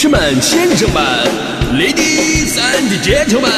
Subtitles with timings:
[0.00, 1.02] 士们、先生们
[1.74, 3.50] ，Ladies and Gentlemen，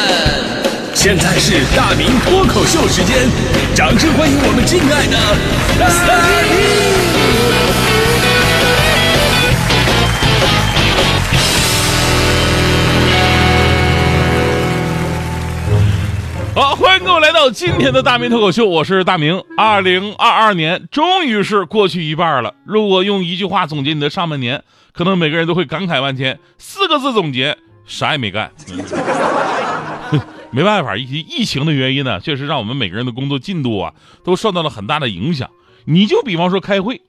[0.91, 3.29] 现在是大明脱口秀时间，
[3.75, 5.37] 掌声欢迎我们敬爱的
[5.77, 5.87] 大
[16.55, 16.55] 明！
[16.55, 19.43] 好，欢迎各位来到今天的大明脱口秀，我是大明。
[19.55, 24.63] 二零二二年终于是过去一半了，如果用一句话总结你的上半年。
[24.93, 28.51] 可能每个人都会感慨万千，四个字总结：啥也没干。
[30.53, 33.93] 没办法，疫疫情的原因呢，确实让我们每个人的工作进度啊
[34.25, 35.49] 都受到了很大的影响。
[35.85, 37.01] 你就比方说开会，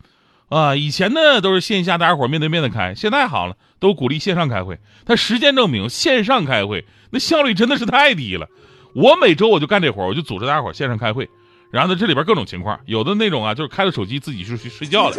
[0.48, 4.78] 啊，以前呢都是线下大家伙面对面的开，现在好了，都鼓励线上开会。
[5.05, 8.47] 但实践证明，线上开会那效率真的是太低了。
[8.95, 11.28] 我每周我就干这活，我就组织大家伙线上开会，
[11.73, 15.17] 然后呢这里边各种情况，有的那种啊就是开了手机自己是去睡觉了，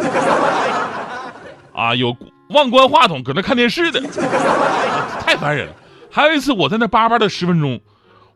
[1.74, 2.16] 啊有。
[2.48, 4.00] 忘关话筒搁那看电视的，
[5.20, 5.72] 太烦人了。
[6.10, 7.80] 还有一次我在那叭叭的十分钟，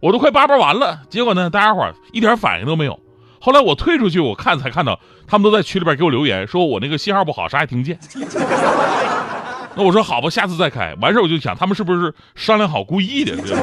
[0.00, 2.98] 我都快叭叭完了，结果呢大家伙一点反应都没有。
[3.40, 7.98] 后来我退出去我看才看到，他们都在群里边给我留言，说我那个信号不好，啥也听不见。
[9.76, 10.92] 那我说好吧，下次再开。
[11.00, 13.62] 完事我就想他们是不是商量好故意的，对吧？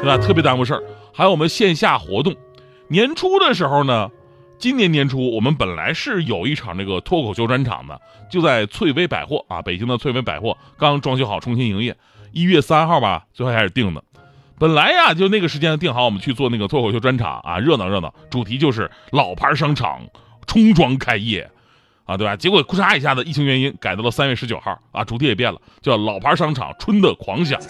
[0.00, 0.16] 对吧？
[0.16, 0.82] 特别耽误事儿。
[1.12, 2.34] 还有我们线下活动，
[2.88, 4.08] 年初的时候呢。
[4.58, 11.96] 今年年初，我们本来是有一场那个脱口秀专场的，就在翠微百货啊，北京的翠微百货刚装修好，重新营业。
[12.32, 14.02] 一月三号吧，最后开始定的。
[14.58, 18.12] 本来呀，就那个时间定好，我们去做那个脱口秀专场啊，热闹热闹。
[18.28, 20.00] 主题就是老牌商场
[20.44, 21.48] 重装开业，
[22.04, 22.34] 啊，对吧？
[22.34, 27.60] 结果咔嚓一下子，疫情原因改到了三月十九号啊，主题也变了，叫老牌商场春的狂想。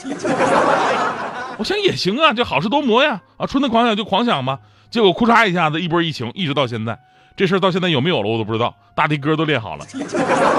[1.58, 4.58] 我想也行啊，就好事多磨呀，啊，春的狂想就狂想嘛。
[4.90, 6.98] 结果，哭嚓一下子，一波疫情，一直到现在，
[7.36, 8.74] 这事儿到现在有没有了，我都不知道。
[8.94, 9.84] 大迪歌都练好了，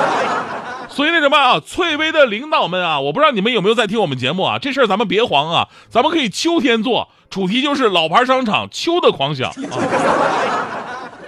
[0.88, 4.57] 所以那什么啊，翠微的领导们啊，我不知道你们有没有在听我们节目啊？
[4.59, 9.53] 这事儿咱们别慌啊，咱们可以秋天做，主题就是老牌商场秋的狂想啊；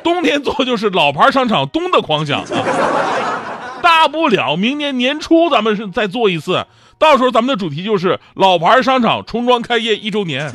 [0.03, 2.47] 冬天做就是老牌商场冬的狂想啊。
[3.81, 6.65] 大不了明年年初咱们是再做一次，
[6.97, 10.49] 到时候咱们的主题就是老牌商场重装开业一周年。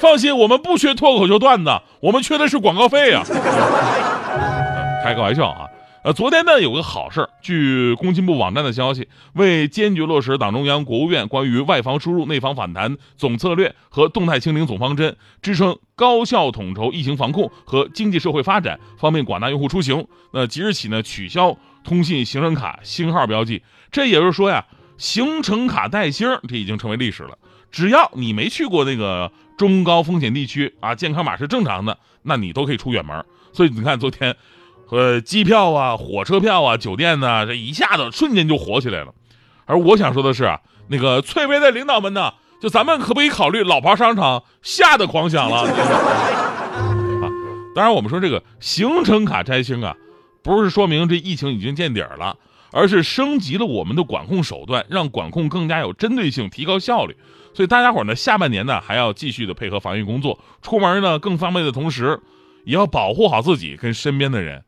[0.00, 3.22] 放心，我们不缺脱口秀段子，我们缺的是广告费啊！
[5.04, 5.66] 开个玩笑啊！
[6.02, 23.62] 呃，昨天呢有个好事儿，据工信部网站的消息，为坚决落实党中央、国务院关于外防输入、内防反弹总策略和动态清零总方针，支撑高效统筹疫情防控和经济社会发展，方便广大用户出行，那即日起呢取消通信行程卡星号标记。
[23.92, 24.64] 这也就是说呀，
[25.00, 27.38] 行程卡带星这已经成为历史了。
[27.72, 33.24] 只要你没去过那个中高风险地区啊，健康码是正常的，那你都可以出远门。
[33.52, 34.36] 所以你看，昨天，
[34.90, 39.14] 呃，机票啊、火车票啊、酒店呢，这一下子瞬间就火起来了。
[39.64, 45.62] 而我想说的是啊，那个翠微的领导们呢，就咱们可不可以考虑老牌商场吓得狂想了？
[47.22, 47.30] 啊，
[47.74, 49.96] 当然我们说这个行程卡摘星啊，
[50.42, 52.36] 不是说明这疫情已经见底了，
[52.72, 57.16] 而是升级了我们的管控手段，让管控更加有针对性，提高效率。
[57.52, 62.20] 所以大家伙呢，下半年呢还要继续的配合防疫工作，出门呢更方便的同时，
[62.64, 64.62] 也要保护好自己跟身边的人。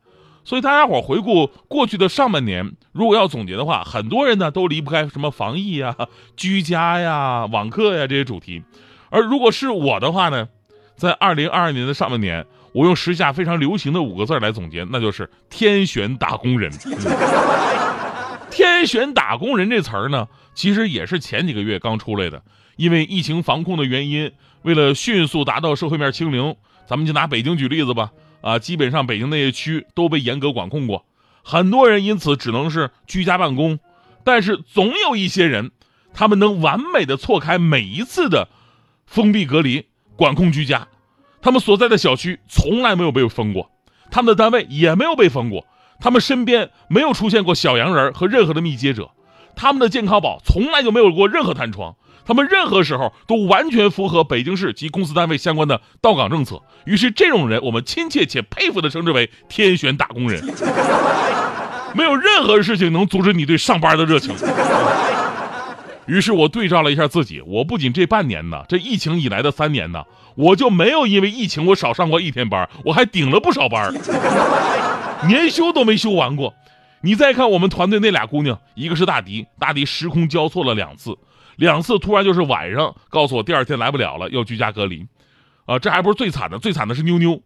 [0.45, 5.95] 所以大家伙回顾过去的上半年，如果要总结的话，很多人呢都离不开什么防疫呀、
[6.35, 8.61] 居家呀、网课呀这些主题。
[9.09, 10.49] 而如果是我的话呢，
[10.97, 16.69] 在二零二二年的上半年，我用时下非常流行的五个字来总结，那就是“天选打工人”。
[18.53, 22.43] 天选打工人这词儿呢，其实也是前几个月刚出来的。
[22.75, 24.31] 因为疫情防控的原因，
[24.61, 26.55] 为了迅速达到社会面清零，
[26.87, 28.11] 咱们就拿北京举例子吧。
[28.41, 31.05] 啊，基本上北京那些区都被严格管控过，
[31.43, 33.79] 很多人因此只能是居家办公。
[34.23, 35.71] 但是总有一些人，
[36.13, 38.49] 他们能完美的错开每一次的
[39.05, 40.87] 封闭隔离、管控居家。
[41.41, 43.71] 他们所在的小区从来没有被封过，
[44.11, 45.65] 他们的单位也没有被封过，
[45.99, 49.11] 他们身边没有出现过小洋人和任何的密接者，
[49.55, 51.95] 他们的健康宝从来就没有过任何弹窗。
[52.25, 60.41] 他们任何时候都完全符合北京市及公司单位相关的到岗政策，于是这种人我们亲切且佩服地称之为“天选打工人”，
[61.93, 64.33] 没有任何事情能阻止你对上班的热情。
[66.05, 70.03] 于是我对照了一下自己，我不仅这半年呢，这疫情以来的三年呢，
[70.35, 73.93] 我就没有因为疫情我少上过一天班，我还顶了不少班，
[75.27, 76.53] 年休都没休完过。
[77.01, 81.17] 你再看我们团队那俩姑娘，一个是大迪，大迪时空交错了两次。
[81.57, 85.05] 两次突然就是晚上告诉我第二天来不了了，要居家隔离，
[85.65, 87.41] 啊，这还不是最惨的，最惨的是妞妞，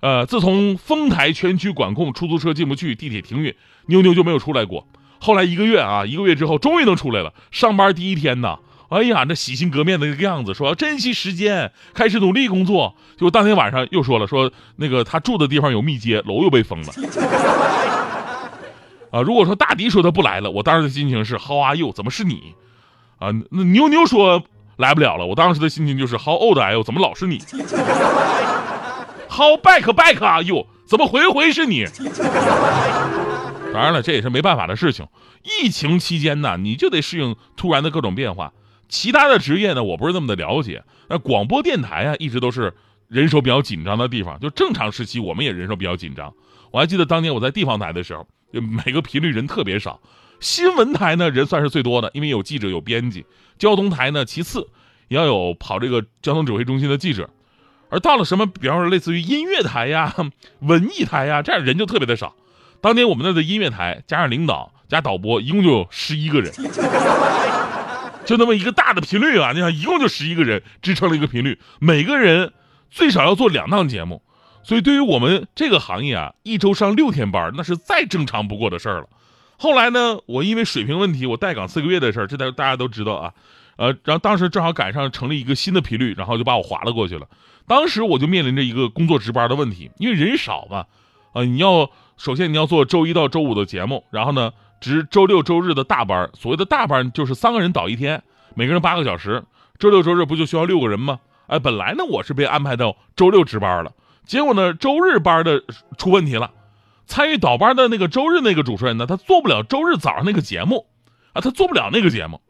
[0.00, 3.54] 呃，自从丰台全区管控，出租车进不去，地铁停运，
[3.86, 4.86] 妞妞就没有出来过。
[5.18, 7.32] 后来一个月啊，一个月之后终于能出来了。
[7.50, 12.94] 上班第一天呢，哎呀，那洗心革面的那个样子，说要珍惜时间，开始努力工作。
[13.16, 16.92] 就当天晚上又说了，说那个他住的地方有密接，楼又被封了。
[19.10, 21.92] 啊，如果说大迪说他不来了，我当时的心情是 How are you？
[21.92, 22.54] 怎么是你？
[23.18, 24.42] 啊，那妞妞说
[24.76, 26.82] 来不了了，我当时的心情就是 How old are you？
[26.82, 27.40] 怎么老是你？
[29.28, 30.66] How back back are you？
[30.86, 31.84] 怎么回回是你？
[33.72, 35.06] 当然了，这也是没办法的事情。
[35.42, 38.52] 疫情期间呢，你就得适应突然的各种变化。
[38.88, 40.82] 其他的职业呢，我不是那么的了解。
[41.08, 42.74] 那广播电台啊，一直都是
[43.08, 44.38] 人手比较紧张的地方。
[44.40, 46.32] 就正常时期，我们也人手比较紧张。
[46.70, 50.00] 我还记得当年我在地方台的时候，就每个频率人特别少。
[50.40, 53.24] 新闻台呢，人算是最多的，因为有记者有编辑。
[53.58, 54.68] 交通台呢，其次
[55.08, 57.30] 也要有跑这个交通指挥中心的记者。
[57.88, 60.14] 而到了什么，比方说类似于音乐台呀、
[60.60, 62.34] 文艺台呀，这样人就特别的少。
[62.80, 66.52] 当年我们那的音乐台加上领导加导播，一共就有十一个人，
[68.26, 69.52] 就那么一个大的频率啊！
[69.52, 72.52] 你想，一共就十一个人支撑了一个频率，每个人
[72.90, 74.20] 最少要做两档节目，
[74.62, 79.08] 所以对于我们这个行业啊，一周上六天班，那是再正常不过的事儿了。
[79.56, 83.32] 后来呢，我因为水平问题，我待岗四个月的事儿，这大大家都知道啊。
[83.76, 87.28] 呃，然后当时正好赶上成立一个新的频率，然后就把我划了过去了。
[87.66, 90.86] 当时我就面临着一个工作值班的问题，因为人少嘛，
[91.32, 96.30] 啊，你要首先你要做周一到周五的节目，然后呢值周六周日的大班。
[96.34, 98.22] 所谓的大班就是三个人倒一天，
[98.54, 99.44] 每个人八个小时。
[99.78, 101.20] 周六周日不就需要六个人吗？
[101.48, 103.92] 哎，本来呢我是被安排到周六值班了，
[104.24, 105.62] 结果呢周日班的
[105.98, 106.50] 出问题了，
[107.06, 110.86] 参与倒班的那个周日那个主持人呢，他做不了周日早上那个节目，
[111.34, 112.40] 啊，他做不了那个节目。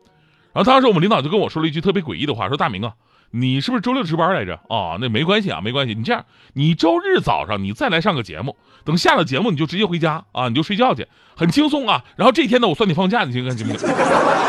[0.52, 2.94] 然后当时我们领导就跟我说了一句特别诡异的话，说大明啊，
[3.30, 4.54] 你是不是周六值班来着？
[4.68, 5.94] 啊，那没关系啊，没关系。
[5.94, 6.24] 你这样，
[6.54, 11.06] 你周日早上你再来上个节目，等下了节目你就直接回家啊，你就睡觉去，
[11.36, 12.02] 很轻松啊。
[12.16, 13.88] 然后这天呢，我算你放假，你行行不行？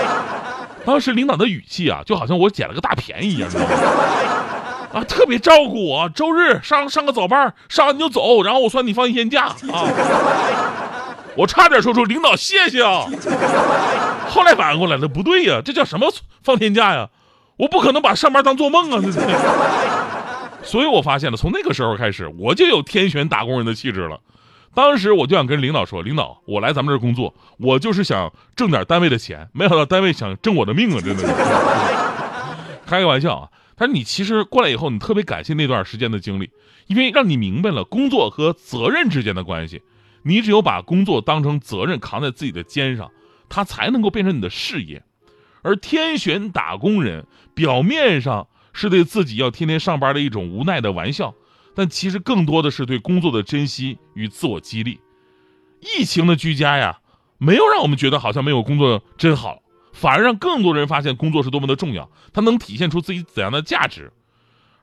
[0.86, 3.50] 当时领导的语气啊，就好像我捡了个大便宜一样，
[4.94, 6.08] 啊，特别照顾我。
[6.10, 9.84] 周日上上个早班，上完你就走，然后我算你放一天假啊。
[11.36, 13.06] 我差点说出领导谢谢啊，
[14.30, 16.10] 后来反应过来了，不对呀，这叫什么
[16.42, 17.10] 放天假呀？
[17.58, 19.02] 我不可能把上班当做梦啊！
[20.64, 24.20] 所以我发现了，从那个时候开始，我就有天选打工人的气质了。
[24.74, 31.02] 当时我就想跟领导说，领导，我来咱们这工作，我就是想挣点单位的钱，没想到单位想挣我的命啊！
[31.04, 31.24] 真的，
[32.86, 33.50] 开个玩笑啊。
[33.76, 36.52] 但是你其实过来以后，你特别感谢那段时间的经历，
[36.88, 39.82] 因为让你明白了工作和责任之间的关系。
[40.24, 43.10] 你只有把工作当成责任扛在自己的肩上，
[43.48, 45.02] 它才能够变成你的事业。
[45.68, 51.36] 而天选打工人表面上是对自己要天天上班的一种无奈的玩笑，
[51.76, 55.02] 但其实更多的是对工作的珍惜与自我激励。
[55.82, 57.00] 疫情的居家呀，
[57.38, 59.62] 没有让我们觉得好像没有工作真好，
[59.92, 64.14] 反而让更多人发现工作是多么的重要，它能体现出自己怎样的价值。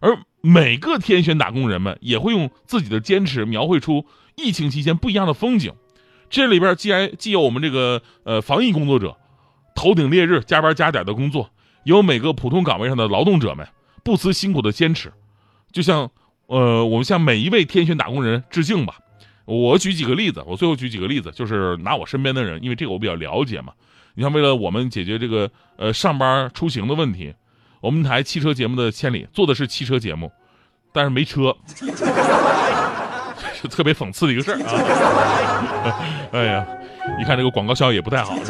[0.00, 4.04] 而每个天选打工人们也会用自己的坚持描绘出。
[4.36, 5.72] 疫情期间不一样的风景，
[6.28, 9.16] 这里边既然既有我们这个呃防疫工作者，
[9.74, 11.50] 头顶烈日加班加点的工作，
[11.82, 13.66] 有每个普通岗位上的劳动者们
[14.02, 15.12] 不辞辛苦的坚持，
[15.72, 16.10] 就像
[16.46, 18.96] 呃我们向每一位天选打工人致敬吧。
[19.44, 23.72] 我举几个例子，我最后举几个例子，就是拿我身边的人，因为这个我比较了解嘛。
[24.14, 27.34] 你像为了我们解决这个呃上班出行的问题，
[27.80, 30.32] 我们台汽车节目的千里做的是汽车节目，
[30.92, 31.54] 但是没车。
[33.62, 35.98] 就特别讽刺的一个事儿啊！
[36.32, 36.66] 哎呀，
[37.18, 38.44] 一看这个广告效益也不太好，都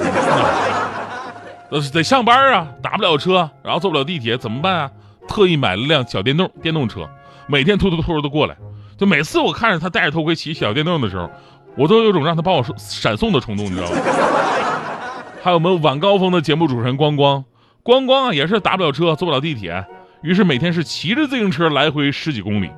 [1.80, 4.90] 是得上班啊，打不了车，然后坐不了地铁，怎么办啊？
[5.26, 7.08] 特意买了辆小电动电动车，
[7.46, 8.56] 每天突突突的过来。
[8.96, 11.28] 就每次我看着他戴着头盔骑小电动的时候，
[11.76, 13.96] 我都有种让他帮我闪送的冲动，你知道吗？
[15.42, 17.44] 还有我们晚高峰的节目主持人光光，
[17.82, 19.84] 光光啊也是打不了车，坐不了地铁，
[20.22, 22.70] 于是每天是骑着自行车来回十几公里。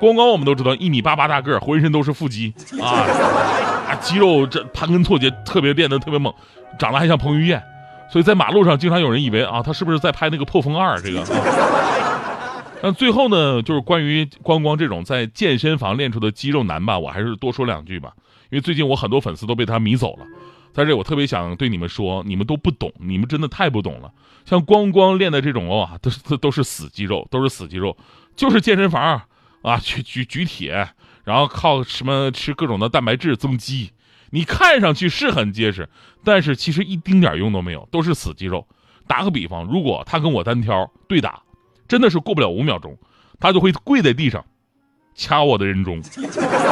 [0.00, 3.06] 光光我们都知道，一米八八大个，浑身都是腹肌啊，
[3.86, 6.34] 啊，肌肉这盘根错节，特别练得特别猛，
[6.78, 7.62] 长得还像彭于晏，
[8.12, 11.24] 所以在马路上经常有人以为啊，他是不是在拍那个破风二这个？
[12.84, 18.12] 那最后呢，就是关于光光这种在健身房练出的肌肉男吧，我还是多说两句吧，
[18.50, 20.26] 因为最近我很多粉丝都被他迷走了，
[20.74, 24.12] 在这我特别想对你们说，你们都不懂，你们真的太不懂了，
[24.44, 27.96] 像光光练的这种哦，都是都是死肌肉，都是死肌肉，
[28.36, 29.22] 就是健身房。
[29.62, 30.88] 啊，去举举铁，
[31.22, 33.92] 然后靠什么吃各种的蛋白质增肌，
[34.34, 35.88] 你看上去是很结实，
[36.24, 38.66] 但是其实一丁点用都没有，都是死肌肉。
[39.06, 41.42] 打个比方，如果他跟我单挑对打，
[41.86, 42.96] 真的是过不了五秒钟，
[43.38, 44.42] 他就会跪在地上
[45.14, 46.00] 掐我的人中，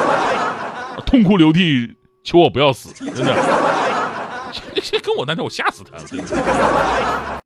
[1.05, 3.37] 痛哭流涕求我不要死，真的。
[5.03, 6.03] 跟我，单挑我吓死他了。